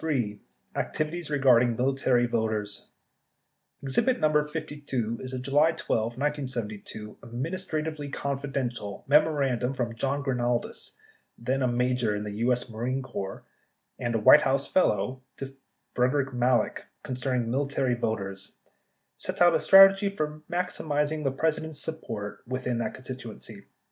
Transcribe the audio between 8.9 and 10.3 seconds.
memorandum from John